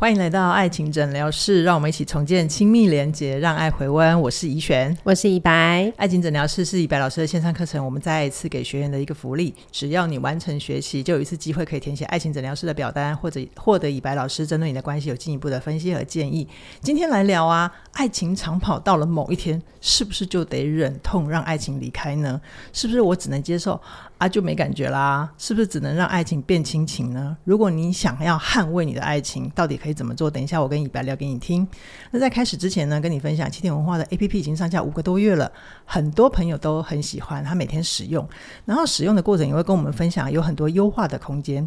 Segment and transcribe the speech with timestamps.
[0.00, 4.18] 欢迎来到爱情诊疗室，让我们一起重建亲密连结，让爱回温。
[4.18, 5.92] 我是怡璇，我是以白。
[5.98, 16.48] 爱情诊疗室是以白老师的线上课程，我们再一次给学员的一个福利，只要你完成学习，就有一次机会可以填写爱情诊疗室的表单，或者获得以白老师针对你的关系有进一步的分析和建议。
[16.80, 22.40] 今天来聊啊，爱情长跑到了某一天，是不是就得忍痛让爱情离开呢？
[22.72, 23.78] 是不是我只能接受
[24.20, 25.32] 啊就没感觉啦？
[25.38, 27.34] 是不是只能让爱情变亲情呢？
[27.42, 29.94] 如果你想要捍卫你的爱情，到底可以？
[29.94, 30.30] 怎么做？
[30.30, 31.66] 等一下，我跟以白聊给你听。
[32.10, 35.50] 那在开始之前呢，跟你分享七点文化的 APP 已经上架五个多月了，
[35.86, 38.28] 很多朋友都很喜欢，他每天使用，
[38.66, 41.66] 然后使用的过程也会跟我们分享有很多优化的空间。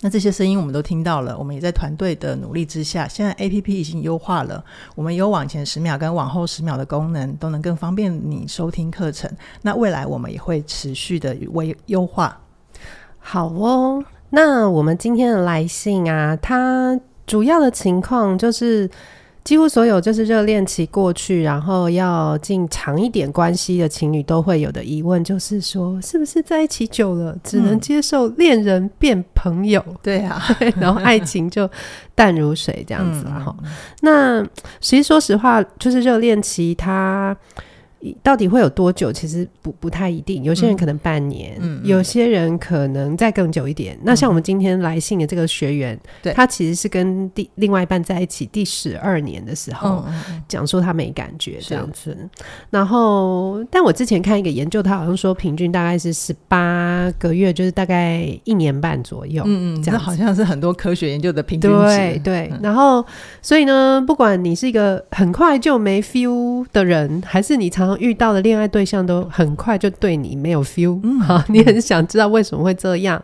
[0.00, 9.30] 那这些声音我们都听到了，我们也在团队的努力之下，现在 APP 已经优化了，我们有往前十秒跟往后十秒的功能，都能更方便你收听课程。
[9.62, 12.40] 那未来我们也会持续的为优化。
[13.18, 16.98] 好哦，那我们今天的来信啊，它。
[17.28, 18.88] 主要的情况就是，
[19.48, 29.82] 几乎所有就是热恋期过去，然后要进长一点关系的情侣都会有的疑问，就是说，是不是在一起久了，只能接受恋人变朋友？
[29.88, 30.38] 嗯、 对啊，
[30.78, 31.66] 然后爱情就
[32.14, 33.24] 淡如水这样子。
[33.24, 33.70] 哈、嗯，
[34.02, 34.46] 那
[34.80, 37.34] 其实说实话，就是热恋期它。
[38.22, 39.12] 到底会有多久？
[39.12, 40.44] 其实不不太一定。
[40.44, 43.96] 有些人可能半年，嗯、有些人可能再更久一点。
[43.96, 45.98] 嗯、那像我们今天来信的这个学员，
[46.34, 50.04] 他其实是跟第另外一半在一起第十二年的时候，
[50.46, 52.16] 讲、嗯、说他没感觉这样子。
[52.70, 59.42] 然后，但我之前看一个研究，他好像说平均大概是十八个月，就是大概一年半左右。
[59.44, 61.76] 嗯嗯，这好像是很多科学研究的平均值。
[61.76, 62.60] 对对、嗯。
[62.62, 63.04] 然后，
[63.42, 73.22] 所以呢，不管你是一个很快就没 feel 的人，还是你常遇到的恋爱对象都很快就对你没有 feel，嗯，好， 你很想知道为什么会这样，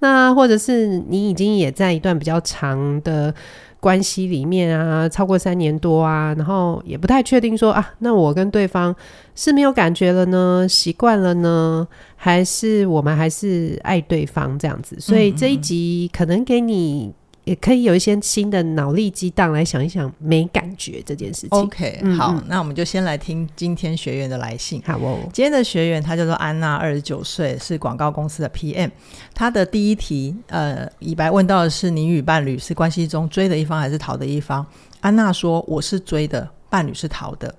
[0.00, 3.34] 那或者是你已经也在一段比较长的
[3.78, 8.94] 关系里面啊，超过三年多啊，然后也不太确定说啊，那我跟对方
[9.34, 11.86] 是没有感觉了呢，习惯了呢，
[12.16, 14.96] 还是我们还是爱对方这样子？
[14.98, 17.12] 所以这一集可能给你。
[17.50, 21.48] 也可以有一些新的脑力激荡来想一想没感觉这件事情。
[21.50, 24.80] OK，好，那我们就先来听今天学员的来信。
[24.86, 28.88] 好哦，今天的学员他叫做安娜，二十九岁，是广告公司的 PM。
[29.34, 34.64] 他的第一题，呃，以白问到的是你与伴侣是关系中追的一方还是逃的一方？
[35.00, 37.52] 安娜说我是追的，伴侣是逃的。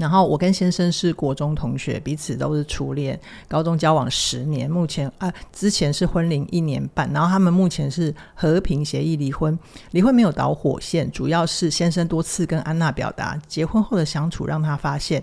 [0.00, 9.56] 然后我跟先生是国中同学，彼此都是初恋，高中交往十年，目前啊之前是婚龄一年半，然后他们目前是和平协议离婚，
[9.90, 15.22] 离婚没有导火线，主要是先生多次跟安娜表达结婚后的相处让他发现，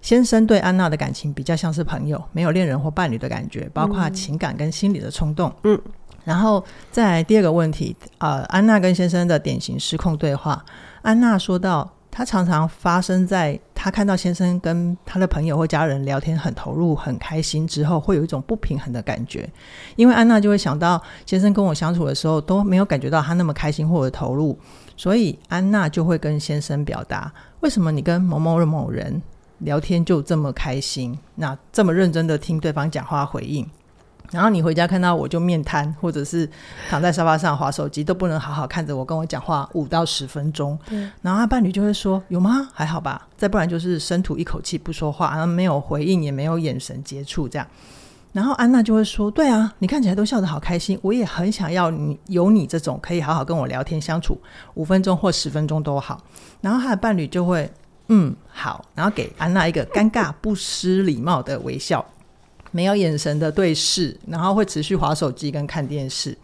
[0.00, 5.52] 先生对安娜的感情比较像是朋友，没有恋人或伴侣的感觉，包括情感跟心理的冲动。
[5.64, 5.76] 嗯，
[6.22, 10.64] 然后再来第二个问题，呃，安娜跟先生的典型失控对话，
[11.02, 11.90] 安娜说到。
[12.16, 19.46] 他常常发生在他看到先生跟他的朋友或家人聊天很投入、很开心之后，会有一种不平衡的感觉。
[19.96, 24.58] 因为安娜就会想到先生跟我相处的时候都没有感觉到他那么开心或者投入，
[24.96, 29.20] 所以安娜就会跟先生表达：为什么你跟某某某人
[29.58, 31.18] 聊天就这么开心？
[31.34, 33.68] 那这么认真的听对方讲话回应。
[34.30, 36.48] 然后你回家看到我就面瘫，或者是
[36.88, 40.78] 躺在沙发上划手机，都不能好好看着我跟我讲话五到十分钟。
[41.22, 42.68] 然后他伴侣就会说：“有吗？
[42.72, 47.66] 还好吧。”再不然就是深吐一口气不说话，然后没有回应，也没有眼神接触这样。
[48.32, 54.38] 然后安娜就会说：“对啊，你看起来都笑得好开心，我也很想要你有你这种可以好好跟我聊天相处
[54.74, 56.20] 五分钟或十分钟都好。”
[56.60, 57.70] 然后他的伴侣就会
[58.08, 62.04] ：“嗯，好。”然后给安娜一个尴尬不失礼貌的微笑。
[62.76, 66.36] 没有眼神的对视，然后会持续划手机跟看电视，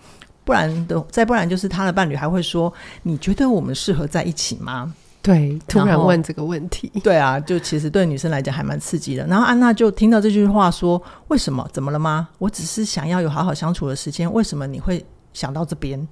[0.45, 2.73] 不然的再不然就是他的伴侣还会说
[3.05, 9.27] ：“你觉得我们适合在一起吗？”对，突然问这个问题，对啊，就其实对女生来讲还蛮刺激的。
[9.27, 11.69] 然后安娜就听到这句话说：“为什么？
[11.71, 12.31] 怎么了吗？
[12.39, 15.05] 我只是想要有好好相处的时间，为什么你会
[15.35, 16.09] 想到这边？”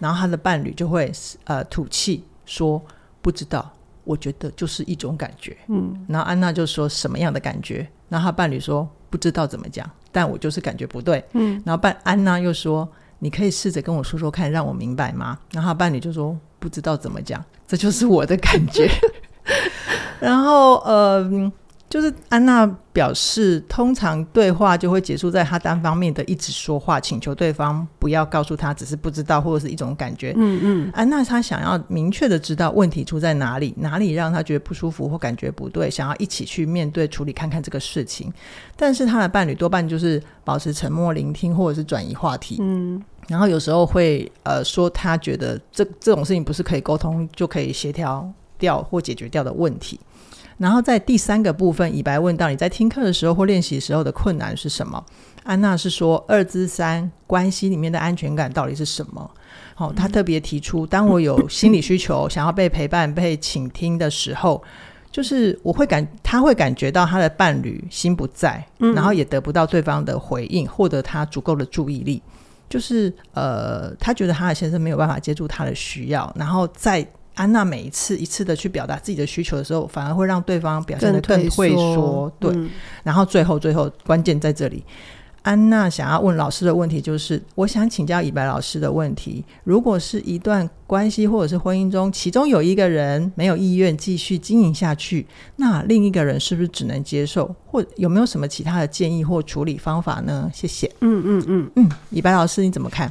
[0.00, 1.12] 然后他的伴侣就会
[1.44, 2.82] 呃吐气说
[3.22, 3.70] ：“不知道，
[4.02, 8.86] 我觉得就是一种感觉。”嗯，然后安娜就说：“什么样的感觉？”然后他伴侣说。
[9.10, 11.24] 不知道怎么讲，但我就是感觉不对。
[11.32, 18.88] 嗯，然后伴安娜又说：“你可以试着跟我说说看，让我明白吗？”然后伴侣就说：“不知道怎么讲，这就是我的感觉。
[20.22, 21.28] ”然后呃，
[21.90, 30.32] 就是安娜表示，通常对话就会结束在她单方面的一直说话，请求对方不要告诉她只是不知道或者是一种感觉。
[30.36, 38.32] 嗯嗯，安娜她想要明确的知道问题出在哪里，哪里让她觉得不舒服或感觉不对，想要一起去面对处理看看这个事情。
[38.76, 42.58] 但是她的伴侣多半就是保持沉默聆听或者是转移话题。
[42.60, 49.98] 嗯，然后有时候会呃说他觉得这这种事情不是可以沟通就可以协调掉或解决掉的问题。
[50.58, 55.02] 然后在第三个部分，以白问到你在听课的时候或练习时候的困难是什么？
[55.42, 59.28] 安娜是说二之三关系里面的安全感到底是什么？
[59.74, 64.62] 好、哦，他特别提出，当我有心理需求，想要被陪伴、被倾听的时候，
[65.10, 72.22] 就是我会感他会感觉到他的伴侣心不在，然后也得不到对方的回应，获得他足够的注意力，
[72.68, 77.08] 就是呃，他觉得他的先生没有办法接住他的需要，然后在。
[77.40, 82.30] 安娜每一次一次的去表达自己的需求的时候，反而会让对方表现的更退缩。
[82.38, 82.68] 对，嗯、
[83.02, 84.84] 然后最后最后关键在这里，
[85.40, 95.26] 安娜想要问老师的问题就是：我想请教以白老师的问题，如果是一段关系或者是婚姻中，其中有一个人没有意愿继续经营下去，
[95.56, 97.56] 那另一个人是不是只能接受？
[97.64, 100.50] 或有没有什么其他的建议或处理方法呢？
[100.52, 100.86] 谢谢。
[101.00, 103.10] 嗯嗯嗯嗯，以白老师你怎么看？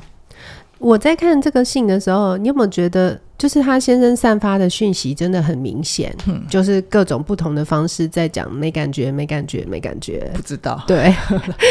[0.80, 10.82] 我在看这个信的时候，你有没有觉得，就是他先生散发的讯息真的很明显，嗯，就是各种不同的方式在讲没感觉、没感觉、没感觉，不知道。
[10.88, 11.14] 对。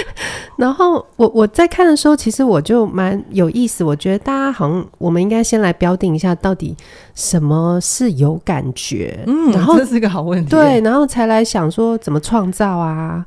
[0.57, 3.83] 然后我我在看的时候，其实我就蛮有意思。
[3.83, 6.77] 我觉得大家好像我们应该先来标定一下，到底
[7.15, 9.19] 什么是有感觉？
[9.27, 10.51] 嗯，然后这是个好问题。
[10.51, 13.25] 对，然后才来想说怎么创造啊。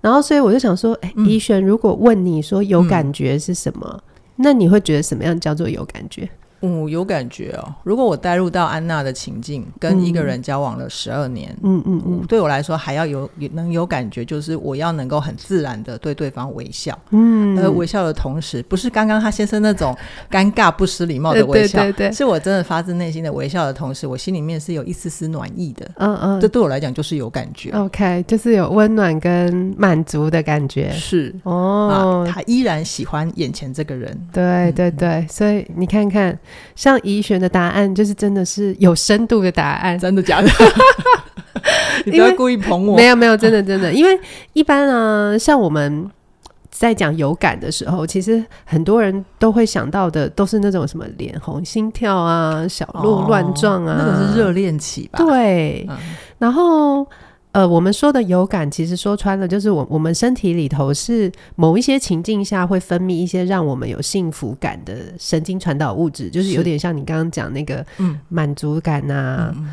[0.00, 3.88] 然后所以我就想说，哎、欸，怡璇，如果问你说有感觉是什么？
[3.90, 4.00] 嗯
[4.36, 6.28] 那你会觉得什么样叫做有感觉？
[6.64, 7.74] 嗯，有感觉哦。
[7.82, 19.96] 如果我带入到安娜的情境，跟一个人交往了十二年，嗯嗯嗯，对我来说还要有能有感觉，就是我要能够很自然的对对方微笑，嗯，而微笑的同时，不是刚刚他先生那种
[20.30, 22.08] 尴尬不失礼貌的微笑，对对。
[22.08, 36.38] 对，是我真的发自内心的微笑的同时，我心里面是有一丝丝暖意的，嗯嗯，这对我来讲就是有感觉，OK，就是有温暖跟满足的感觉，是哦，他依然喜欢眼前这个人，对对对，所以你看看。
[36.76, 40.48] 像怡璇的答案，就是真的是有深度的答案，真的假的？
[42.04, 44.18] 你不要故意捧我，没有没有，真的真的，因为
[44.52, 46.10] 一般啊，像我们
[46.70, 55.18] 在讲有感的时候，其实很多人都会想到的都是那种什么脸红、心跳啊、小鹿乱撞啊，哦、那个是热恋期吧？
[55.24, 55.96] 对，嗯、
[56.38, 57.06] 然后。
[57.54, 67.86] 呃，我们说的有感，其实说穿了就是我我们身体里头是某一些情境下会分泌一些让我们有幸福感的神经传导物质，就是有点像你刚刚讲那个
[68.28, 69.54] 满足感啊。
[69.56, 69.70] 嗯嗯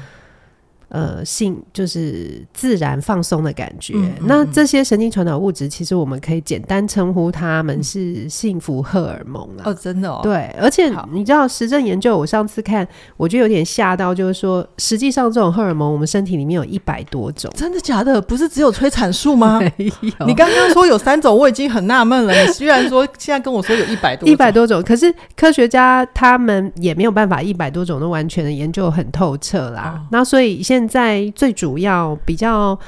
[0.92, 3.94] 呃，性就是自然放松的感觉。
[3.96, 9.64] 嗯嗯嗯，那这些神经传导物质，其实我们可以简单称呼它们是幸福荷尔蒙啊。
[9.64, 10.20] 哦，真的哦。
[10.22, 12.86] 对，而且你知道实证研究，我上次看，
[13.16, 17.50] 我就有点吓到，就是说，实际上这种荷尔蒙，我们身体里面有一百多种。
[17.56, 18.22] 真的假的？
[18.22, 19.60] 不是只有催产素吗？
[19.60, 20.26] 没有。
[20.28, 22.34] 你刚刚说有三种，我已经很纳闷了。
[22.34, 24.84] 你居然说现在跟我说有一百多，一百多种。
[24.84, 29.96] 可是科学家他们也没有办法一百多种都完全的研究很透彻啦。
[29.98, 32.80] 哦、那所以现现在最主要比较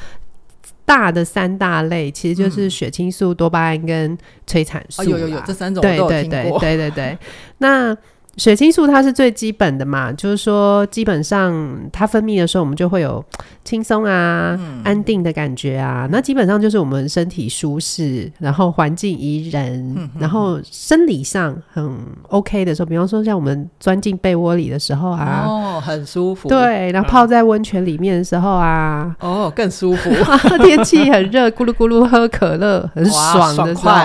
[0.84, 4.18] 大的三大类，其实就是血清素、多巴胺跟
[4.48, 5.04] 催产素。
[5.04, 5.80] 有有有，这三种。
[5.82, 7.18] 对对对对对对，
[7.60, 7.96] 那。
[8.38, 13.24] 血清素它是最基本的嘛，就是说基本上它分泌的时候，我们就会有
[13.64, 16.08] 轻松啊、嗯、安定的感觉啊。
[16.12, 21.96] 那基本上就是我们身体舒适，然后环境宜人，嗯、然后生理上很
[22.30, 26.50] OK 的时候，比方说像我们钻进被窝里的时候啊，哦，很舒服。
[26.50, 30.10] 对，然后泡在温泉里面的时候啊，哦，更舒服。
[30.66, 33.96] 天气很热，咕噜咕噜喝可乐，很爽的时候，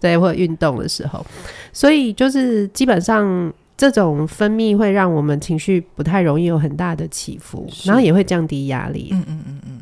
[0.00, 1.24] 对，或者运动的时候，
[1.72, 3.52] 所以就是基本上。
[3.76, 9.10] 这种分泌会让我们情绪不太容易有很大的起伏，然后也会降低压力。
[9.12, 9.80] 嗯嗯嗯嗯。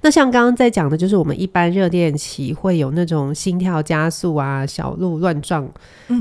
[0.00, 5.64] 那像刚刚在讲的，就是我们一般热恋期会有那种心跳加速啊、小鹿乱撞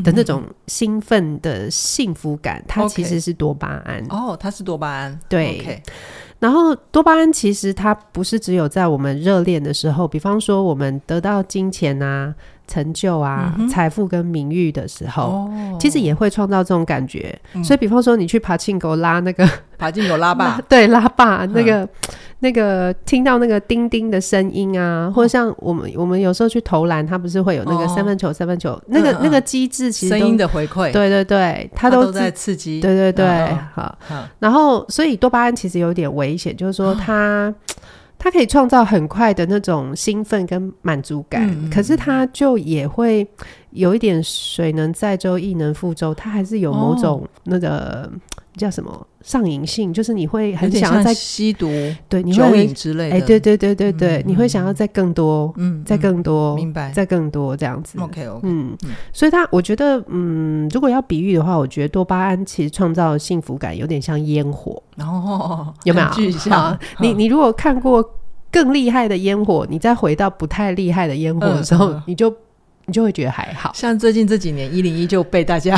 [0.04, 4.04] 的那种兴奋的幸福感，嗯嗯，它其实是多巴胺。
[4.10, 5.20] 哦，它是多巴胺。
[5.28, 5.60] 对。
[5.60, 5.80] Okay
[6.38, 12.36] 然后多巴胺其实它不是只有在我们热恋的时候，比方说我们得到金钱啊。
[12.68, 17.38] 成就啊，财富跟名誉的时候，哦、其实也会创造这种感觉。
[17.54, 21.90] 嗯、所以，比方说你去爬进狗拉那个 爬进狗拉霸， 对拉霸那个、嗯、
[22.40, 33.98] 那个听到那个叮叮的声音啊，或者像我们我们有时候去投篮，它不是会有那个三分球、三分球，哦、那个、那个机制，其实声音的回馈，对对对，它都，在刺激，对对对，嗯、好。
[34.12, 37.54] 嗯、然后，所以多巴胺其实有点危险，就是说它。
[38.26, 43.28] 哦它可以创造很快的那种兴奋跟满足感，嗯、可是它就也会
[43.70, 48.12] 有一点水能载舟，亦能覆舟，它还是有某种那个。
[48.56, 49.94] 哦叫什么上瘾性？
[49.94, 51.70] 就是你会很想要再吸毒，
[52.08, 53.16] 对，你酒瘾之类的。
[53.16, 58.00] 哎，对对对对对，你会想要再更多，嗯，再更多，明白，再更多这样子。
[58.00, 58.76] OK OK，嗯，
[59.12, 66.08] 所以他我觉得，嗯，如果要比喻的话，我觉得多巴胺其实创造幸福感有点像烟火，然后有没有？
[67.02, 68.04] 你你如果看过
[68.52, 72.34] 更厉害的烟火，你再回到不太厉害的烟火的时候，你就。
[72.88, 75.76] 你就会觉得还好，像最近这几年一零一就被大家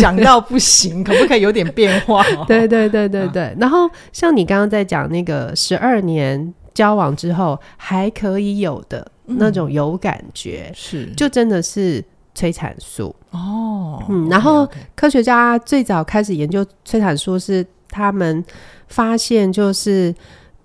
[0.00, 2.22] 讲到不行，可不可以有点变化？
[2.46, 3.42] 对对对对对。
[3.44, 12.04] 啊、然后像你刚刚在讲那个十二年交往之后还可以有的那种有感觉，是、嗯、就真的是
[12.34, 14.02] 催产素哦。
[14.08, 18.44] 嗯，然后科学家最早开始研究催产素是他们
[18.88, 20.14] 发现就是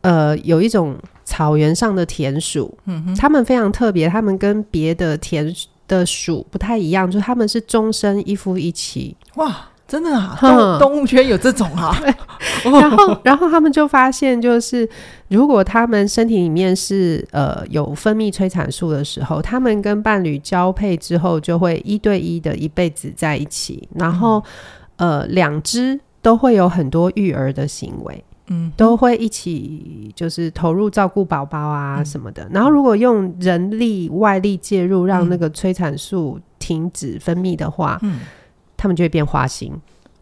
[0.01, 0.97] 呃有一种。
[1.29, 5.53] 草原上的田鼠，嗯哼，它们非常特别，他们跟别的田
[5.87, 9.15] 的鼠不太一样，就是它们是终身一夫一妻。
[9.35, 10.37] 哇，真的啊？
[10.39, 11.95] 动动物圈有这种啊？
[12.63, 14.87] 然后，然后他们就发现，就是
[15.29, 24.43] 如果他们身体里面是呃有分泌催产素的时候，他们跟伴侣交配之后，就会一对一的一辈子在一起，然后、
[24.97, 28.23] 嗯、呃两只都会有很多育儿的行为。
[28.47, 32.43] 嗯，都会一起就是投入照顾宝宝啊什么的。
[32.45, 38.19] 嗯、然后如果用人力外力介入，让那个催产素停止分泌的话，嗯，
[38.77, 39.73] 他们就会变花心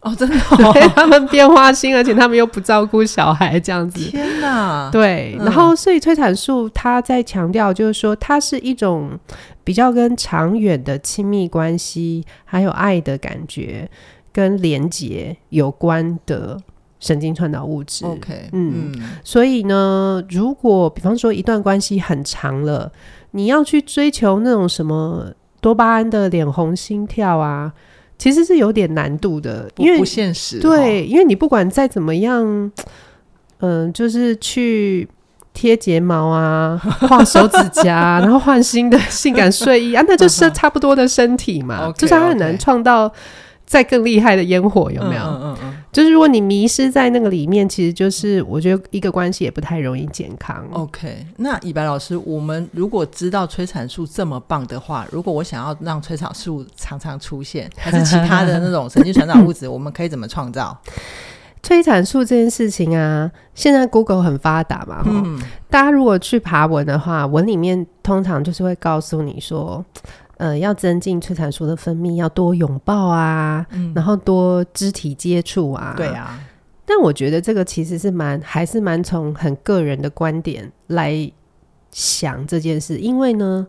[0.01, 3.99] 哦，真的、哦， 对，他们变花心，而且他们又不照顾小孩，这样子。
[4.09, 5.35] 天哪，对。
[5.39, 9.17] 然后，所以催产素它在强调，就是说它是一种
[9.63, 13.89] 比较跟长远的亲密关系，还有爱的感觉
[14.31, 16.59] 跟连结有关的。
[16.99, 22.91] 神经传导物质，OK，嗯，嗯，所以呢，如果比方说一段关系很长了，
[23.31, 27.71] 你要去追求那种什么多巴胺的脸红心跳啊，
[28.17, 30.59] 其实是有点难度的，因为不现实。
[30.59, 32.43] 对，哦、因为你不管再怎么样，
[33.59, 35.07] 嗯、呃，就是去
[35.53, 43.11] 贴睫毛啊， 画手指甲，然后换新的性感睡衣啊，那就是 差不多的身体嘛，就是它很难创造。
[43.65, 45.23] 再更厉害的烟火有没有？
[45.23, 50.63] 嗯嗯嗯，就是如果你迷失在那个里面，其实就是我觉得一个关系也不太容易健康。
[50.71, 60.77] OK，那以白老师，我们如果知道催产素这么棒的话，如果我想要让催产素常常出现，还是其他的那种神经传导物质，我们可以怎么创造？
[61.63, 69.83] 催产素这件事情啊，现在 Google 很发达嘛，嗯，大家如果去爬文的话，文里面通常就是会告诉你说。
[70.37, 75.93] 呃，要增进催产素的分泌，要多拥抱啊，嗯、然后多肢体接触啊。
[75.95, 76.37] 对啊，
[76.85, 81.31] 但我觉得这个其实是蛮，还是蛮从很个人的观点来
[81.91, 82.97] 想这件事。
[82.97, 83.65] 因为呢，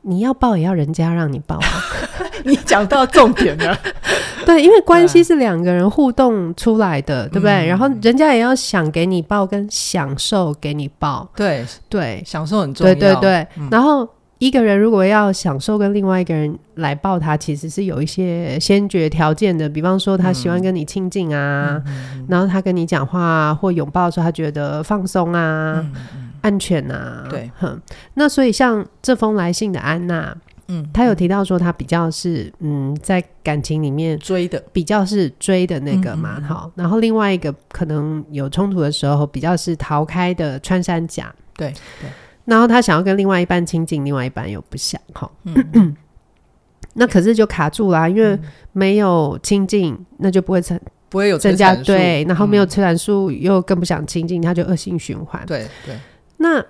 [0.00, 1.60] 你要抱也要人家让你抱。
[2.44, 3.76] 你讲到重点了。
[4.46, 7.52] 对，因为关系是两个人互动出来的，对，对不对？
[7.52, 11.28] 嗯、然后人家也要想给你抱，跟享受给你抱。
[11.36, 12.94] 对对，对享受很重要。
[12.94, 14.08] 对对对，嗯、然后。
[14.38, 19.68] 一个人如果要享受跟另外一个人来抱他，其实是有一些先决条件的。
[19.68, 27.26] 比方说，他喜欢跟你亲近啊，嗯、然后他跟你讲话或拥抱的时候，他觉得放松啊、嗯嗯、安全啊。
[27.28, 27.80] 对，哼。
[28.14, 30.36] 那所以像这封来信的安娜，
[30.68, 36.70] 嗯，她有提到说，她比较是嗯，在感情里面追的，比较是追的那个嘛，好。
[36.76, 41.34] 然后另外一个可能有冲突的时候，比较是逃开的穿山甲。
[41.56, 42.08] 对对。
[42.48, 45.30] 然后他想要跟另外一半亲近，另外一半又不想哈。
[45.44, 45.94] 嗯、
[46.94, 48.38] 那可是就卡住啦，因为
[48.72, 55.44] 没有亲近，嗯、那就不会增不会有增加对，然后没有催产素，又更不想亲近，他就恶性循环。
[55.46, 55.94] 对对。
[56.38, 56.64] 那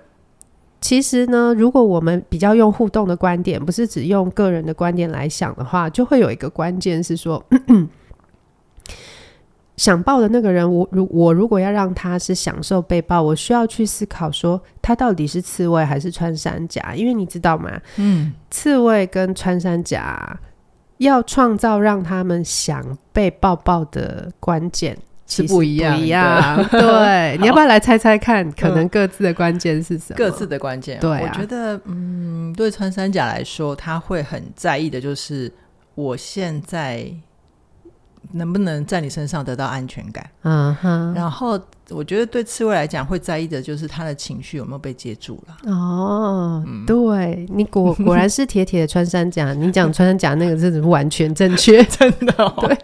[0.81, 7.41] 其实呢，如果我们比较用互动的观点，不是只用个人的观点来想的话，就会有一个关键是说。
[9.79, 16.93] 想抱的那个人，我如我如果要让他是享受被抱，我需要去思考说，他到底是刺猬还是穿山甲？
[16.93, 17.71] 因为你知道吗？
[17.95, 20.37] 嗯，刺猬跟穿山甲
[20.97, 26.67] 要创造让他们想被抱抱的关键是不一样，不一样。
[26.71, 28.51] 对，你要不要来猜猜看？
[28.51, 30.17] 可能各自的关键是什么？
[30.17, 35.49] 各自的关键，对、啊，我觉得，嗯，对穿山甲来说，他会很在意的就是
[35.95, 37.09] 我现在。
[38.31, 40.29] 能不能在你身上得到安全感？
[40.43, 41.59] 嗯哼，然后
[41.91, 45.71] 我觉得对刺猬来讲，会在意的就是他的情绪有没有被接住了。
[45.71, 52.53] 哦，嗯、对你果果然是铁铁的穿山甲，你讲穿山甲那个字是完全正确， 真的、哦。
[52.61, 52.77] 对，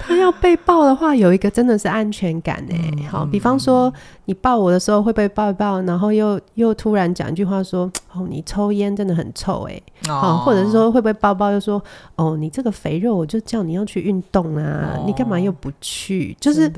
[0.00, 2.78] 他要被抱的话，有一个真的是安全感哎。
[2.96, 3.92] 嗯、好，比方说
[4.26, 9.80] 你抱我的时候会被抱一抱，然后又又突然讲一句话说：“哦，你抽烟真的很臭哎。
[10.08, 11.82] 哦”好，或者是说会不会抱抱又说
[12.16, 16.70] ：“哦，你这个肥肉，我就叫你要去运动啊，哦、你干嘛又不去？”就是。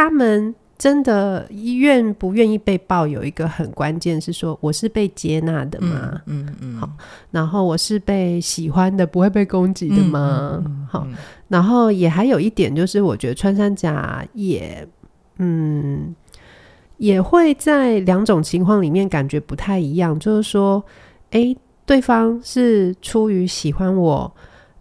[0.00, 6.22] 他们真的愿不愿意被抱，有一个很关键是说，我是被接纳的吗？
[6.24, 6.88] 嗯嗯，嗯好，
[7.30, 10.64] 然后我是被喜欢的，不会被攻击的吗？
[10.88, 11.06] 好，
[11.48, 14.88] 然后也还有一点就是，我觉得穿山甲也，
[15.36, 16.14] 嗯，
[16.96, 20.82] 也会在两种情况里面感觉不太一样，就是说，
[21.32, 21.54] 诶，
[21.84, 24.34] 对方是出于喜欢我。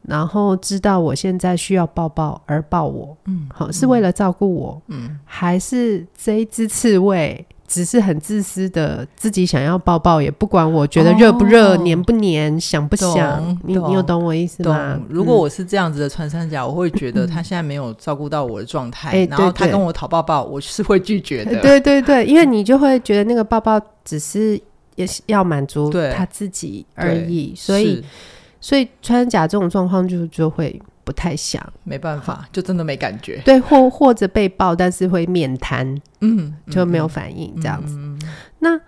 [0.10, 15.00] 然后知道我现在需要抱抱而抱我，嗯，好，是为了照顾我，嗯，还是这一只刺猬只是很自私的自己想要抱抱，也不管我觉得热不热、哦、黏不黏、想不想，你你有懂我意思吗？
[15.08, 21.62] 如果我是这样子的穿山甲，我会觉得 他现在没有照顾到我的状态，嗯、然后他跟我讨抱抱，我是会拒绝的。
[21.62, 24.60] 对对对，因为你就会觉得那个抱抱只是
[24.96, 28.04] 也要满足他自己而已，所以。
[28.62, 33.42] 所以穿甲这种状况就就会不太想，没办法，就真的没感觉。
[33.46, 37.98] 对，或或者被抱，但是会面瘫，嗯，就没有反应这样子。
[38.60, 38.80] 那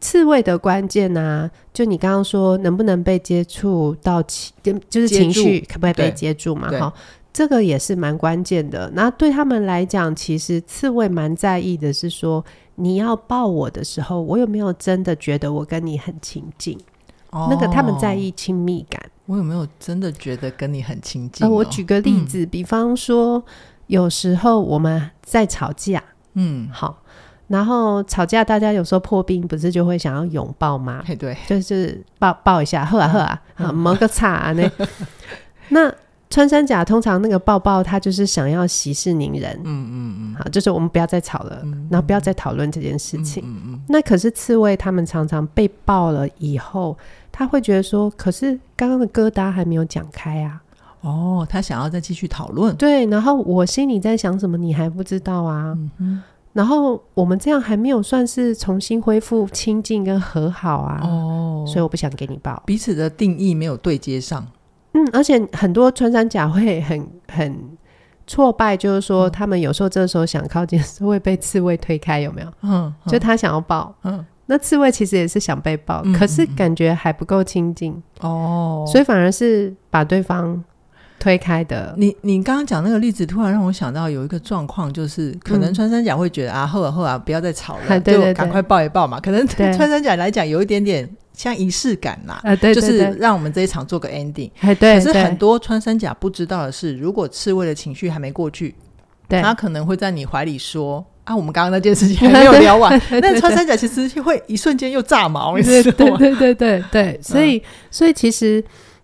[0.00, 1.50] 刺猬的关键呢、啊？
[1.72, 4.52] 就你刚刚说能不能被接触到情，
[4.90, 6.68] 就是情绪可不可以被接住嘛？
[6.68, 6.92] 哈，
[7.32, 8.90] 这个也是蛮关键的。
[8.94, 16.76] 那对他们来讲，其实刺猬蛮在意的是说，你要抱我的时候，我有没有真的觉得我跟你很亲近？
[17.30, 19.00] 哦、那个他们在意亲密感。
[19.26, 21.48] 我有没有真的觉得跟你很亲近、哦？
[21.48, 23.42] 呃，我举个例子，嗯、比方说，
[23.86, 26.02] 有时候我们在吵架，
[26.34, 27.02] 嗯，好，
[27.46, 31.04] 然后吵架，大家有时候破冰，不是就会想要拥抱吗？
[31.18, 34.70] 对，就是抱抱一下，喝啊喝啊，啊，摸个擦啊那。
[35.70, 35.90] 那
[36.28, 43.42] 穿山甲通常那个抱抱，他就是想要息事宁人，嗯嗯嗯，好，就是我们不要再吵了，嗯、然后不要再讨论这件事情。
[43.46, 46.98] 嗯嗯嗯、那可是刺猬，他们常常被抱了以后。
[47.32, 50.62] 他会觉得说：“可是刚刚的疙瘩还没有讲开啊！”
[51.00, 52.76] 哦，他想要再继续讨论。
[52.76, 55.76] 对，然后我心里在想什么，你还不知道啊？
[56.52, 61.00] 然后我们这样还没有算是重新恢复亲近跟和好啊！
[61.02, 62.62] 哦，所以我不想给你报。
[62.66, 64.46] 彼此的定义没有对接上。
[64.92, 67.58] 嗯，而且很多穿山甲会很很
[68.26, 72.48] 挫败，就是说他们有时候这时候想靠近，是会被刺猬推开，有没有？
[72.60, 74.24] 嗯，就他想要抱，嗯。
[74.46, 80.62] 那刺猬其实也是想被抱，嗯、可是感觉还不够亲近哦，所以反而是把对方
[81.18, 81.94] 推开的。
[81.96, 89.20] 你你刚刚讲那个例子，突然让我想到有一个状况，就是可能穿山甲会觉得、嗯、啊，后啊后啊，不要再吵了， 对对对，就赶快抱一抱嘛。
[89.20, 94.50] 可能对穿山甲来讲，有一点点像仪式感啦，啊、对对对，就是让我们这一场做个 ending。
[94.60, 98.74] 对，对，对，可是很多穿山甲不知道的是，如果刺猬的情绪还没过去，
[99.28, 101.06] 对他可能会在你怀里说。
[101.24, 106.16] 啊，我们刚刚那件事情还没有聊完， 那穿山甲其实会一瞬间又炸毛，你知道吗？
[106.18, 108.62] 对对对对对，所以、嗯、所以其实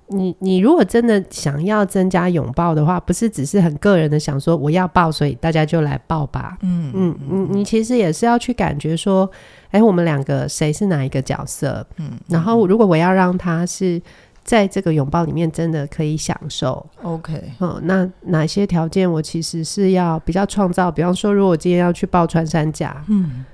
[0.08, 6.58] 你你如果真的想要增加拥抱的话，不是只是很个人的想说我要抱，所以大家就来抱吧。
[6.62, 9.30] 嗯嗯嗯，你其实也是要去感觉说，
[9.70, 11.86] 哎，我们两个谁是哪一个角色？
[11.98, 14.00] 嗯，然后如果我要让他是。
[14.48, 16.84] 在这个拥抱里面，真的可以享受。
[17.02, 20.90] OK，嗯，那哪些条件我其实是要比较创造？
[20.90, 23.44] 比方说，如果我今天要去报穿山甲，嗯，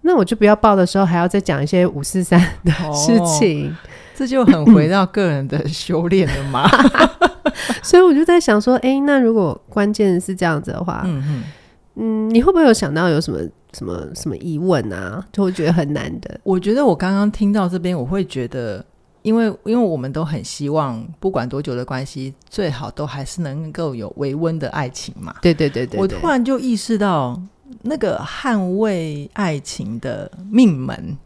[0.00, 3.76] 那我就不要报的时候还要再讲一些五四三的事情，哦，
[4.14, 6.66] 这就很回到个人的修炼了嘛。
[7.84, 11.06] 所以我就在想说，哎，那如果关键是这样子的话，
[11.96, 13.38] 嗯，你会不会有想到有什么
[13.74, 15.22] 什么什么疑问啊？
[15.30, 16.40] 就会觉得很难的。
[16.42, 18.82] 我觉得我刚刚听到这边，我会觉得。
[19.22, 25.34] 因为，因为我们都很希望，不管多久的关系，最好都还是能够有维温的爱情嘛。
[25.40, 26.00] 对对对对，对。
[26.00, 27.40] 我突然就意识到，
[27.82, 31.16] 那个捍卫爱情的命门，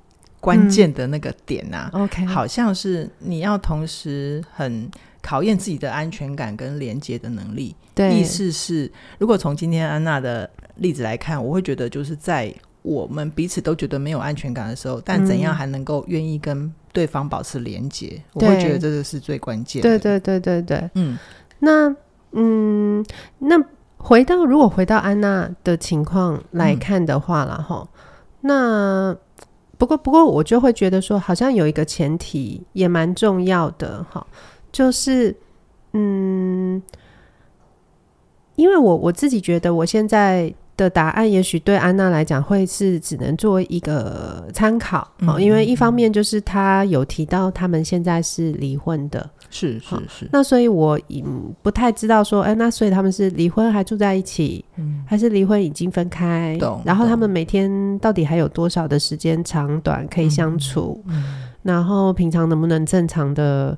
[0.41, 4.91] 关键的那个点啊，嗯，OK，好像是你要同时很
[5.23, 7.75] 考验自己的安全感跟连接的能力。
[7.95, 12.55] 对，意思是，如果从今天安娜的例子来看，我会觉得就是在。
[12.87, 18.13] 我们彼此都觉得没有安全感的时候，但怎样还能够愿意跟对方保持连接？
[18.17, 19.99] 嗯、我会觉得这个是最关键的。
[19.99, 21.19] 对对对对对，嗯，
[21.59, 21.93] 那
[22.31, 23.05] 嗯，
[23.41, 23.57] 那
[23.97, 27.89] 回到如果回到安娜的情况来看的话了哈，
[28.43, 29.17] 嗯、那
[29.77, 34.25] 不过不过我就会觉得说，好像有一个前提也蛮重要的哈，
[34.71, 35.35] 就是
[35.93, 36.81] 嗯，
[38.55, 40.55] 因为我我自己觉得我现在。
[40.77, 50.29] 的答案，也许对安娜来讲会是只能作为一个参考因为一方面就是他有提到他们现在是离婚的，是是是。
[50.31, 56.59] 那所以我嗯不太知道说，哎，那所以他们是离婚还住在一起，嗯、还是离婚已经分开？
[56.85, 61.03] 然后他们每天到底还有多少的时间长短可以相处？
[61.07, 63.77] 嗯嗯、然后平常能不能正常的，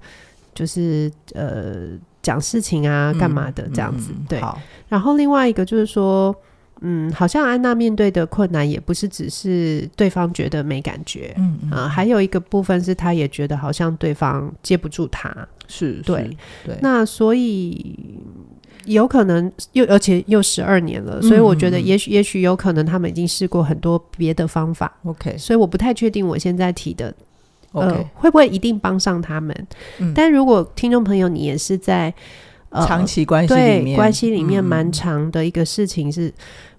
[0.53, 4.11] 就是呃讲事情啊，干嘛的这样子？
[4.13, 4.43] 嗯、对。
[4.89, 6.35] 然后另外一个就是说。
[6.81, 15.35] 嗯，好像安娜面对的困难也不是只是对方觉得没感觉，嗯嗯、呃，还有一个部分是她也觉得好像对方接不住她，
[15.67, 16.31] 是，对，
[16.65, 16.77] 对。
[16.81, 17.97] 那所以
[18.85, 25.37] 有可能又而且又十二年了，所以我觉得也许、嗯、也许有可能他们已经试过很多别的方法，OK。
[25.37, 27.13] 所以我不太确定我现在提的
[27.73, 29.67] 呃、会不会一定帮上他们、
[29.99, 30.13] 嗯？
[30.15, 32.15] 但如果听众朋友你也是在、
[32.71, 36.29] 呃、长期关系里面，对关系里面蛮长的一个事情是。
[36.29, 36.33] 嗯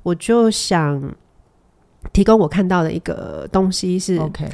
[0.03, 1.01] 我就想
[2.13, 4.47] 提供我看到的一个东西是，OK，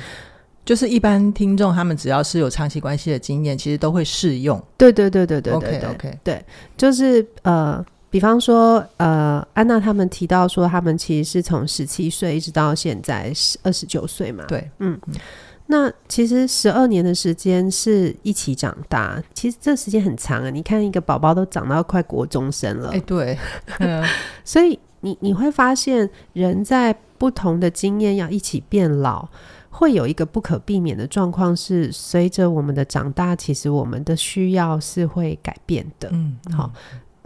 [0.66, 4.62] 就是一般听众他们只要是有长期关系的经验，其实都会适用。
[4.78, 13.32] 对对对对对对对 OK OK 对，就是呃，比方说呃，安娜他们提到说，他们其实是从十七岁一直到现在
[13.62, 14.44] 二十九岁嘛。
[14.48, 15.00] 对，嗯，
[15.68, 20.50] 那其实十二年的时间是一起长大，其实这时间很长啊。
[20.50, 23.38] 你看一个宝宝都长到快国中生了，哎，对，
[24.44, 24.80] 所以。
[25.06, 29.28] 你你会发现，人在不同的经验要一起变老，
[29.70, 36.10] 会有一个不可避免的状况是，随着我们的长大，其实我们的需要是会改变的。
[36.12, 36.72] 嗯，好。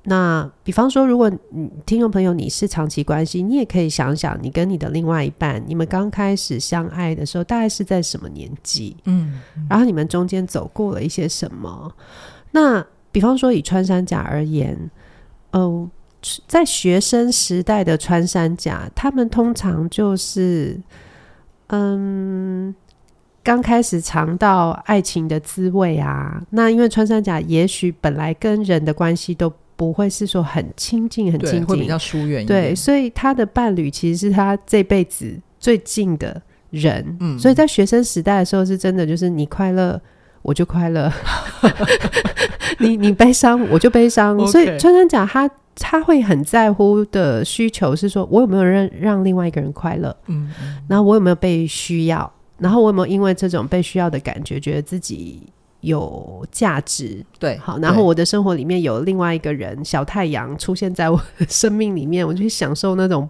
[0.03, 8.97] 那比方说，如果你听众朋友你是长期关系，你也可以想想，你跟你的另外一半，你们刚开始相爱的时候，大概是在什么年纪？
[9.05, 9.39] 嗯，
[9.69, 11.93] 然后你们中间走过了一些什么？
[12.51, 14.91] 那比方说，以穿山甲而言，
[15.51, 15.89] 呃。
[16.47, 20.77] 在学生时代的穿山甲，他们通常就是，
[21.67, 22.75] 嗯，
[23.41, 26.41] 刚开始尝到爱情的滋味啊。
[26.49, 32.45] 那因为穿山甲也许本来跟人的关系都不会是说很亲近、很亲近，会比较疏远。
[32.45, 37.17] 对，所以他的伴侣其实是他这辈子最近的人。
[37.21, 39.99] 嗯，所以在学生时代的时候，是真的就是你快乐
[40.41, 41.09] 我就快乐，
[42.79, 44.37] 你你悲伤我就悲伤。
[44.47, 45.49] 所以穿山甲他。
[45.79, 50.15] 他会很在乎的需求是说，我有没有让让另外一个人快乐？
[50.27, 50.51] 嗯，
[50.87, 52.31] 然后我有没有被需要？
[52.57, 55.41] 然后我有没有因为这种被需要的感觉，觉得自己
[55.79, 57.25] 有价值？
[57.39, 63.27] 对，好，然后我的生活里面有另外一个人，小太阳出现在我的生命里面，我就去享受那种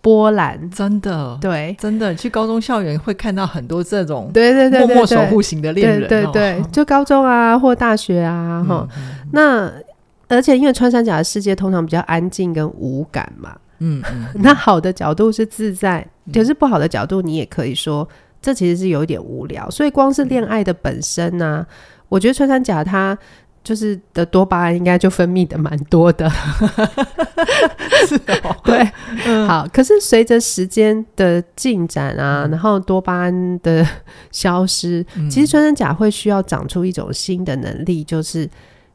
[0.00, 0.70] 波澜。
[0.70, 9.72] 真的，对，真的，去高中校园会看到很多这种对对对默默守护型的恋人，对对对，就高中啊或大学啊，哈、嗯，那。
[10.36, 16.00] 而且，因为穿山甲的世界通常比较安静跟无感嘛，嗯，嗯，那好的角度是自在，
[16.32, 18.08] 可、嗯、是不好的角度，你也可以说
[18.40, 19.68] 这其实是有一点无聊。
[19.70, 21.66] 所以，光是恋爱的本身呢、
[22.08, 23.16] 我觉得穿山甲它
[23.62, 26.28] 就是的多巴胺应该就分泌的蛮多的，
[28.08, 28.90] 是哦，对、
[29.26, 29.68] 嗯，好。
[29.72, 33.86] 可是随着时间的进展啊、嗯，然后多巴胺的
[34.30, 38.48] 消失、嗯，其实穿山甲会需要长出一种新的能力，就是。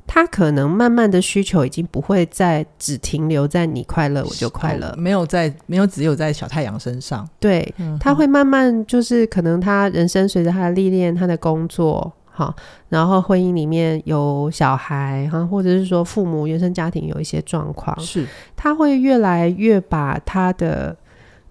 [0.07, 7.27] 他可能慢慢的需求已经不会再只停留在你快乐我就快乐，没有在没有只有在小太阳身上。
[7.39, 12.55] 对、嗯，他会慢慢就是可能他人生随着他的历练，他的工作好，
[12.89, 20.95] 然后婚姻里面有小孩哈，或者是说父母原生家庭有一些状况，是他会越来越把他的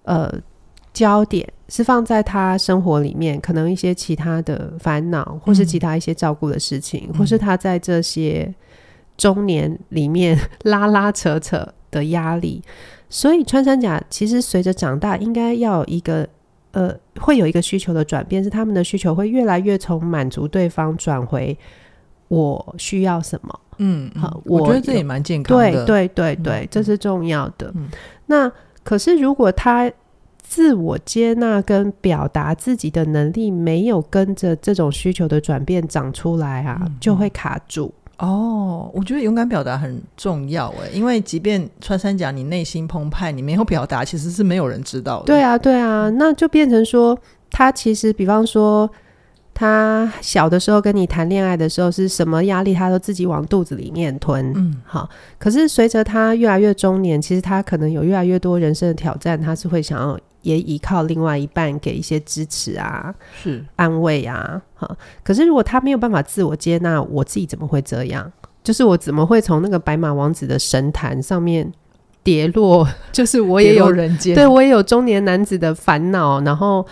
[0.03, 0.33] 呃。
[0.93, 8.53] 焦点是放在他生活里面，可能一些其他的烦恼，或是其他一些照顾的事情，嗯，或是他在这些
[9.17, 12.63] 中年里面拉拉扯扯的压力。
[13.09, 16.27] 所以穿山甲其实随着长大，应该要有一个
[16.71, 21.57] 呃，会有一个需求的转变，是他们的需求会越来越从满足对方转回
[22.27, 23.59] 我需要什么。
[23.77, 25.85] 嗯，好，我觉得这也蛮健康的。
[25.85, 27.71] 对对对对，嗯，这是重要的。
[27.75, 27.89] 嗯，
[28.25, 28.51] 那
[28.83, 29.91] 可是如果他
[30.47, 37.93] 自我接纳跟表达自己的能力没有跟着这种需求的转变长出来啊，嗯、就会卡住。
[38.17, 45.25] 哦，我觉得勇敢表达很重要诶，因为即便穿山甲你内心澎湃，你没有表达，其实是没有人知道的。
[45.25, 47.17] 对啊，对啊，那就变成说，
[47.51, 48.89] 他其实，比方说。
[49.59, 54.53] 他小的时候跟你谈恋爱的时候，是什么压力他都自己往肚子里面吞。
[54.55, 55.09] 嗯，好。
[55.39, 60.15] 可是随着他越来越中年，其实他可能有越来越多人生的挑战，他是会想要
[60.47, 63.63] 也依靠另外一半给一些支持啊，是。
[63.75, 64.61] 安慰啊。
[64.75, 64.89] 哈，
[65.23, 68.31] 可是如果他没有办法自我接纳，我自己怎么会这样？
[68.63, 71.71] 就是我怎么会从那个白马王子的神坛上面
[72.23, 76.85] 跌落， 就是我也有人间，对我也有中年男子的烦恼，然后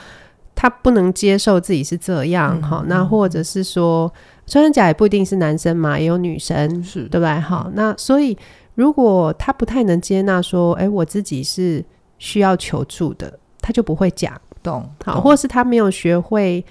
[0.53, 4.11] 他不能接受自己是这样，哈、嗯，那或者是说，
[4.47, 7.03] 穿山甲也不一定是男生嘛，也有女生，是。
[7.03, 7.39] 对不对？
[7.39, 8.37] 好，那所以
[8.75, 11.83] 如果他不太能接纳说，哎，我自己是
[12.17, 14.87] 需要求助的，他就不会讲，懂？
[15.03, 16.63] 好，或是他没有学会。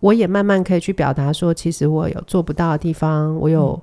[0.00, 3.78] 我也慢慢可以去表达说，其实我有做不到的地方，我有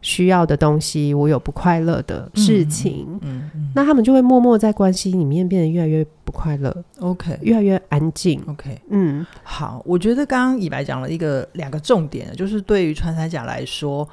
[0.00, 3.06] 需要的东西，我有不快乐的事情。
[3.20, 6.74] 嗯那他们就会默默在关系里面变得越来越不快乐。
[7.00, 8.42] OK，越来越安静。
[8.48, 14.08] OK，嗯，好，我觉得刚刚以白讲了一个两个重点，就是对于穿山甲来说。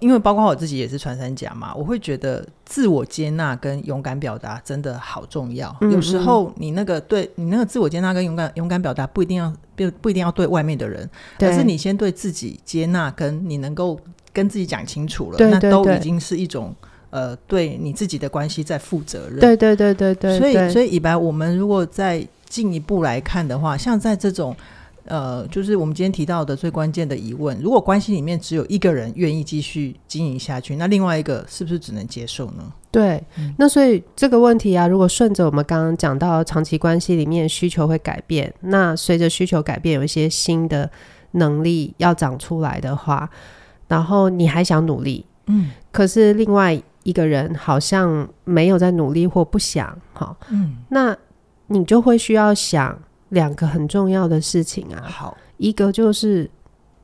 [0.00, 5.68] 因为包括我自己也是穿山甲嘛，我会觉得自我接纳跟勇敢表达真的好重要。
[5.80, 11.08] 嗯嗯，有时候你那个对你那个自我接纳跟勇敢勇敢表达不一定要不不一定要对外面的人，
[11.40, 13.98] 而是你先对自己接纳，跟你能够
[14.32, 16.74] 跟自己讲清楚了，那都已经是一种
[17.10, 19.40] 呃对你自己的关系在负责任。
[19.40, 24.56] 对对对对对，所以所以以白，我们如果再进一步来看的话，像在这种。
[25.04, 32.72] 呃，就是我们今天提到的最关键的疑问：如果关系里面只有一个人愿意继续经营下去，那另外一个是不是只能接受呢？
[32.90, 40.88] 对，嗯、那所以这个问题啊，如果顺着我们刚刚讲到长期关系里面需求会改变，那随着需求改变，有一些新的
[41.32, 43.28] 能力要长出来的话，
[43.88, 51.16] 然后你还想努力，嗯，可是另外一个人好像没有在努力或不想，哈，嗯，那
[51.66, 52.96] 你就会需要想。
[53.32, 56.48] 两个很重要的事情啊，好，一个就是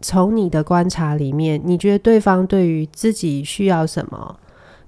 [0.02, 4.38] 从你的观察里面，你觉得对方对于自己需要什么，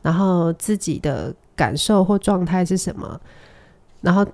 [0.02, 3.18] 然后自己的感受或状态是什么，
[4.02, 4.26] 然后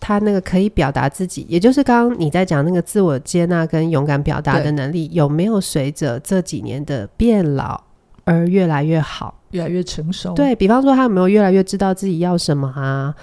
[0.00, 7.78] 他那个可以表达自己，也就是刚刚你在讲那个自我接纳跟勇敢表达的能力，有没有随着这几年的变老
[8.24, 10.32] 而越来越好，越来越成熟？
[10.32, 13.14] 对，比方说，他有没有越来越知道自己要什么啊？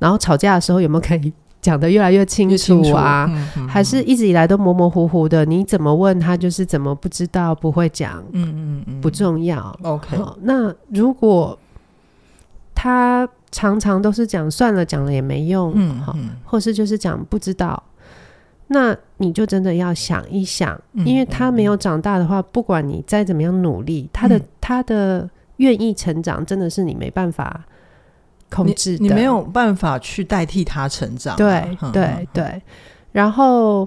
[0.00, 1.32] 然后吵架的时候有没有可以？
[1.68, 5.44] 讲得越来越清楚啊，楚嗯嗯、还是一直以来都模模糊糊的？
[5.44, 8.24] 你怎么问他，就是怎么不知道，不会讲。
[8.32, 9.78] 嗯嗯嗯，不重要。
[9.82, 11.58] OK，那如果
[12.74, 17.82] 他常常都是讲算了，讲了也没用，嗯，嗯或是就是讲不知道，
[18.68, 25.28] 那你就真的要想一想，嗯、因为他没有长大的话，不管你再怎么样努力，他的、嗯、他的
[25.58, 27.62] 愿意成长，真的是你没办法。
[28.50, 31.36] 控制你，你没有办法去代替他成长，啊。
[31.36, 32.62] 对对对，
[33.12, 33.86] 然后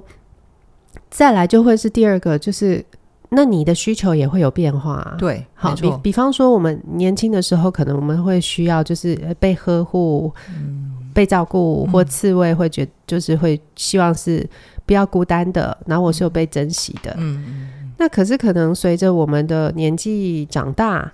[1.10, 2.84] 再来就会是第二个，就是
[3.30, 5.15] 那你的需求也会有变化，啊。
[5.17, 14.47] 对，好，比比方说我们年轻的时候，可能我们会需要就是被呵护、嗯、被照顾，或刺猬会觉就是会希望是
[14.86, 17.13] 不要孤单的，然后我是有被珍惜的。
[17.17, 17.69] 嗯嗯。
[17.97, 21.12] 那可是可能随着我们的年纪长大，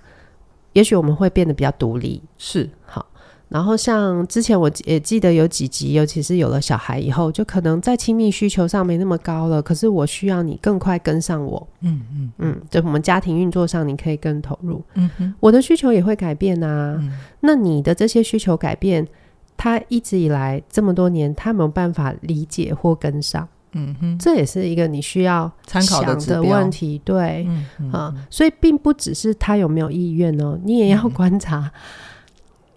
[0.72, 2.22] 也许我们会变得比较独立。
[2.38, 3.04] 是，好。
[3.48, 9.62] 然后像之前我也记得有几集，尤其是有了小孩以后，就可能在亲密需求上没那么高了。
[9.62, 16.98] 可是我需要你更快跟上我，嗯嗯嗯，就我们家庭运作上你可以更投入，嗯哼，我的需求也会改变啊。
[17.00, 19.08] 嗯、那你的这些需求改变，
[19.56, 31.60] 他一直以来这么多年，他没有办法理解或跟上，嗯哼，这也是一个你需要参考的问题，对，嗯嗯啊，所以并不只是他有没有意愿哦，你也要观察。
[31.60, 31.80] 嗯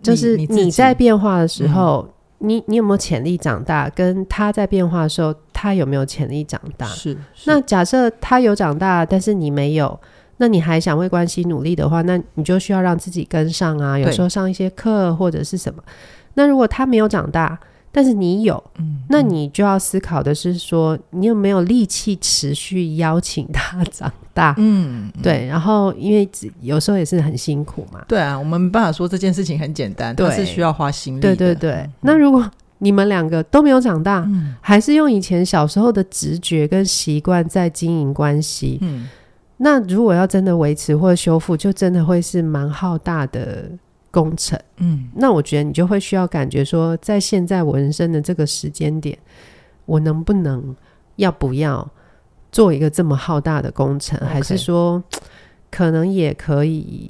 [0.01, 2.07] 就是你在变化的时候，
[2.39, 3.89] 你你，你有没有潜力长大？
[3.89, 6.85] 跟他在变化的时候，他有没有潜力长大？
[6.87, 7.13] 是。
[7.33, 9.99] 是那假设他有长大，但是你没有，
[10.37, 13.97] 那你还想为关系努力的话，那你就需要让自己跟上啊。
[13.97, 15.83] 有时候上一些课或者是什么。
[16.33, 17.59] 那如果他没有长大，
[17.91, 24.55] 但是你有，嗯，那你就要思考的是说，你有没有力气持续邀请他长大？
[24.57, 25.45] 嗯，对。
[25.47, 26.27] 然后，因为
[26.61, 28.01] 有时候也是很辛苦嘛。
[28.07, 31.35] 对啊，我们没办法说这件事情很简单，它，是需要花心力的。
[31.35, 31.71] 对对对。
[31.71, 39.09] 嗯、那如果你们两个都没有长大，嗯、还是用以前小时候的直觉跟习惯在经营关系，嗯，
[39.57, 43.69] 那如果要真的维持或者修复，就真的会是蛮浩大的。
[44.11, 49.17] 工程，嗯，那我觉得你就会需要感觉说，在现在我人生的这个时间点，
[49.85, 50.75] 我能不能
[51.15, 51.89] 要不要
[52.51, 55.01] 做一个这么浩大的工程.还是说
[55.71, 57.09] 可能也可以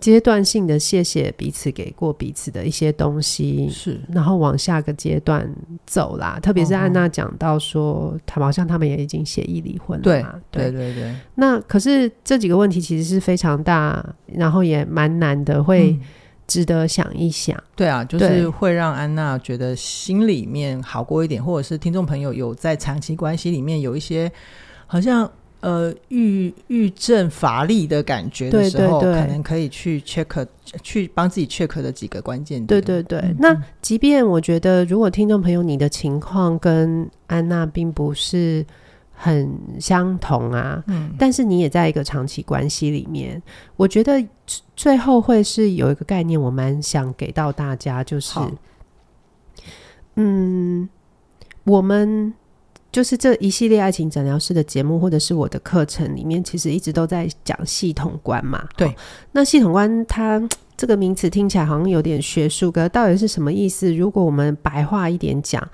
[0.00, 5.48] 阶段性的谢谢彼此给过彼此的一些东西，是，然后往下个阶段
[5.86, 6.40] 走啦。
[6.42, 11.14] 特别是安娜讲到说，他们好像他们也已经协议离婚了嘛，对，对对对对。
[11.36, 15.92] 那可是这几个问题其实是非常大，然后也蛮难的，会。
[15.92, 16.00] 嗯
[16.46, 24.30] 值得想一想，对啊，就是会让安娜觉得心里面好过一点，或者是听众朋友有在长期关系里面有一些
[24.86, 30.46] 好像呃郁郁症乏力的感觉的时候，对对对，可能可以去 check
[30.82, 32.66] 去帮自己 check 的几个关键点。
[32.66, 33.18] 对对对。
[33.20, 38.66] 嗯、那即便我觉得，如果听众朋友你的情况跟安娜并不是
[39.24, 43.40] 很相同啊，嗯，但是你也在一个长期关系里面，
[43.76, 44.20] 我觉得
[44.74, 48.40] 最后会是有一个概念，我蛮想给到大家，就是，
[50.16, 50.88] 嗯，
[51.62, 52.34] 我们。
[52.90, 58.68] 就是这一系列爱情诊疗室的节目，或者是我的课程里面，其实一直都在讲系统观嘛。
[58.76, 58.94] 对，哦、
[59.32, 60.38] 那系统观它
[60.76, 63.94] 这个名词听起来好像有点学术，可到底是什么意思？
[63.94, 65.66] 如果我们白话一点讲，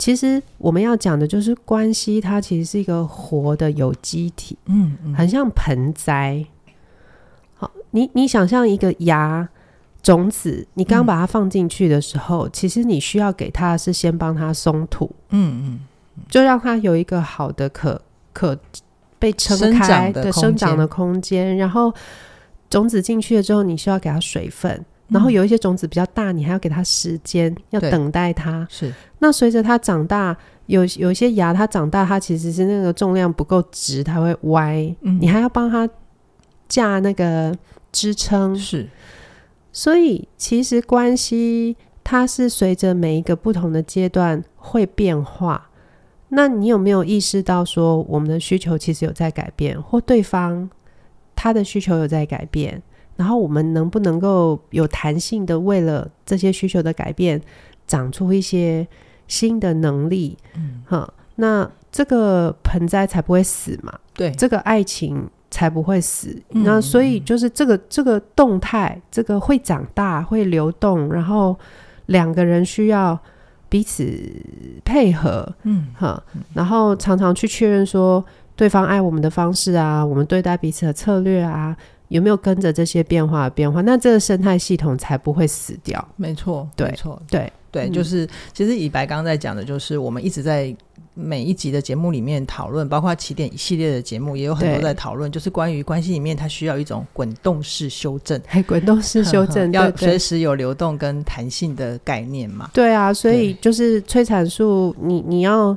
[0.00, 6.42] 其实我们要讲的就是关系，它其实是一个活的有机体，嗯，嗯，很像盆栽。
[7.54, 9.46] 好，你你想象一个芽
[10.02, 15.80] 种子，你刚把它放进去的时候，嗯、其实你需要给它是先帮它松土，嗯嗯。
[16.28, 18.00] 就让它有一个好的可
[18.32, 18.58] 可
[19.18, 21.92] 被撑开的生长的空间，然后
[22.68, 28.66] 种子进去了之后，你需要给它水分，嗯、然后有一些种子比较大，你还要给它时间，要等待它。
[28.70, 35.88] 是，那随着它长大，有有一些芽，它长大，它其实是那个重量不够直，它会歪，嗯、你还要帮它
[36.68, 37.56] 架那个
[37.90, 38.56] 支撑。
[38.56, 38.88] 是，
[39.72, 45.68] 所以其实关系它是随着每一个不同的阶段会变化。
[46.32, 50.70] 那你有没有意识到说，我们的需求其实有在改变，或对方
[51.34, 52.80] 他的需求有在改变，
[53.20, 57.38] 然后我们能不能够有弹性的为了这些需求的改变，
[57.86, 58.88] 长出一些
[59.28, 60.38] 新的能力？
[60.54, 63.92] 嗯，哈，那这个盆栽才不会死嘛？
[64.14, 66.34] 对，这个爱情才不会死。
[66.52, 71.54] 嗯，那所以就是这个这个动态，这个会长大、会流动，然后
[72.06, 73.18] 两个人需要。
[73.70, 74.04] 彼此
[74.84, 76.20] 配合，嗯，哈，
[76.54, 78.24] 然后常常去确认说
[78.56, 81.76] 对方爱我们的方式啊，我们对待彼此的策略啊，
[82.10, 83.80] 有没有跟着这些变化的变化？
[83.80, 86.06] 那这个生态系统才不会死掉。
[86.14, 90.76] 没错，对，没错，对，对，就是其实以白刚刚在讲的，就是我们一直在。
[91.12, 102.70] 每一集的节目里面讨论，包括起点一系列的节目，也有很多在讨论，就是关于关系里面它需要一种滚动式修正，还滚动式修正， 要随时有流动跟弹性的概念嘛。
[102.72, 105.76] 对啊，所以就是催产素，你你要。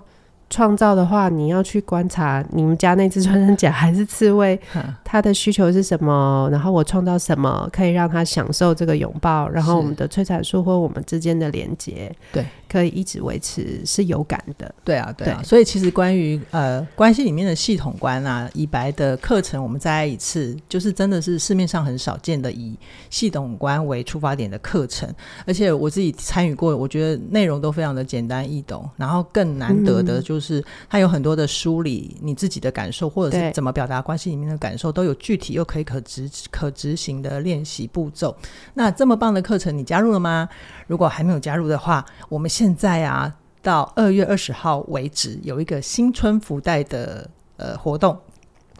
[0.54, 4.60] 创造的话，你要去观察你们家那只穿山甲还是刺猬，
[5.04, 6.48] 它的需求是什么？
[6.52, 9.50] 然后我创造什么可以让它享受这个拥抱？
[9.50, 14.72] 然后我们的催产素或我们之间的连接，对，可以一直维持是有感的。
[14.84, 15.40] 对啊，对啊。
[15.42, 22.78] 对，所以其实关于呃关系里面的系统观啊，以白的课程，我们再来一次，就是真的是市面上很少见的以
[23.10, 25.12] 系统观为出发点的课程，
[25.48, 30.43] 而且我自己参与过，我觉得内容都非常的简单易懂，然后更难得的就是。
[30.44, 38.36] 就是它有很多的梳理你自己的感受，或者是怎么表达关系里面的感受，都有具体又可以可执可执行的练习步骤。
[38.74, 40.50] 那这么棒的课程，你加入了吗？
[40.88, 48.18] 如果还没有加入的话，我们现在啊，到二月二十号为止，有一个新春福袋的呃活动，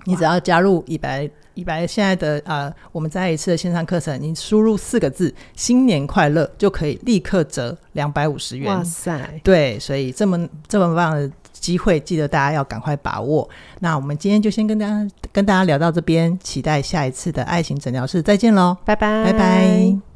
[0.04, 1.30] 你只要加入以白。
[1.56, 8.76] 以白现在的呃，我们再一次的线上课程，你输入四个字“新年快乐”就可以立刻折两百五十元。
[8.76, 9.40] 哇塞！
[9.44, 11.32] 对，所以这么这么棒的
[11.64, 13.50] 机会，记得大家要赶快把握。
[13.80, 20.13] 那我们今天就先跟大家跟大家聊到这边，期待下一次的爱情诊疗室再见喽，拜拜，拜拜。